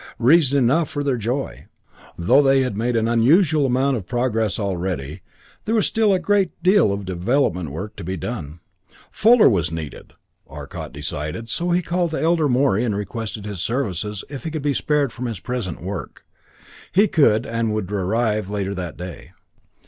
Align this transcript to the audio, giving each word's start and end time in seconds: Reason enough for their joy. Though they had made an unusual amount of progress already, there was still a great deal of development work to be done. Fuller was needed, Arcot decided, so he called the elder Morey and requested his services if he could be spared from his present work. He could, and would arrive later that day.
Reason 0.17 0.57
enough 0.57 0.89
for 0.89 1.03
their 1.03 1.15
joy. 1.15 1.67
Though 2.17 2.41
they 2.41 2.63
had 2.63 2.75
made 2.75 2.95
an 2.95 3.07
unusual 3.07 3.67
amount 3.67 3.97
of 3.97 4.07
progress 4.07 4.57
already, 4.57 5.21
there 5.65 5.75
was 5.75 5.85
still 5.85 6.11
a 6.11 6.17
great 6.17 6.63
deal 6.63 6.91
of 6.91 7.05
development 7.05 7.69
work 7.69 7.95
to 7.97 8.03
be 8.03 8.17
done. 8.17 8.61
Fuller 9.11 9.47
was 9.47 9.69
needed, 9.71 10.13
Arcot 10.47 10.91
decided, 10.91 11.49
so 11.49 11.69
he 11.69 11.83
called 11.83 12.09
the 12.09 12.19
elder 12.19 12.49
Morey 12.49 12.83
and 12.83 12.95
requested 12.97 13.45
his 13.45 13.61
services 13.61 14.23
if 14.27 14.43
he 14.43 14.49
could 14.49 14.63
be 14.63 14.73
spared 14.73 15.13
from 15.13 15.27
his 15.27 15.39
present 15.39 15.83
work. 15.83 16.25
He 16.91 17.07
could, 17.07 17.45
and 17.45 17.71
would 17.71 17.91
arrive 17.91 18.49
later 18.49 18.73
that 18.73 18.97
day. 18.97 19.33